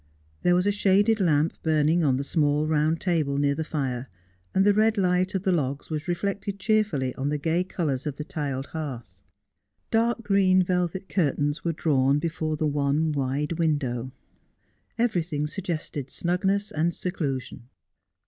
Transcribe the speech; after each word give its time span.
There 0.41 0.55
was 0.55 0.65
a 0.65 0.71
shaded 0.71 1.19
lamp 1.19 1.61
burning 1.61 2.03
on 2.03 2.17
the 2.17 2.23
small 2.23 2.65
round 2.67 2.99
table 2.99 3.37
near 3.37 3.53
the 3.53 3.63
fire, 3.63 4.09
and 4.51 4.65
the 4.65 4.73
red 4.73 4.97
light 4.97 5.35
of 5.35 5.43
the 5.43 5.51
logs 5.51 5.91
was 5.91 6.07
reflected 6.07 6.59
cheerfully 6.59 7.13
on 7.13 7.29
the 7.29 7.37
gay 7.37 7.63
colours 7.63 8.07
of 8.07 8.15
the 8.15 8.25
tded 8.25 8.65
hearth. 8.65 9.21
Dark 9.91 10.23
green 10.23 10.63
velvet 10.63 11.07
curtains 11.07 11.63
were 11.63 11.71
drawn 11.73 12.17
before 12.17 12.57
the 12.57 12.65
one 12.65 13.11
wide 13.11 13.59
window; 13.59 14.11
everything 14.97 15.45
suggested 15.45 16.09
snugness 16.09 16.71
and 16.71 16.95
seclusion. 16.95 17.69